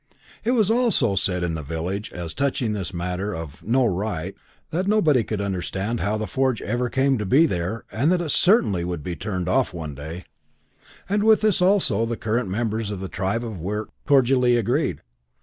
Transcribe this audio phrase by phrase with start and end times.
[0.43, 4.33] It was also said in the village, as touching this matter of "no right",
[4.71, 8.29] that nobody could understand how the forge ever came to be there and that it
[8.31, 10.23] certainly would be turned off one day;
[11.07, 15.01] and with this also the current members of the tribe of Wirk cordially agreed.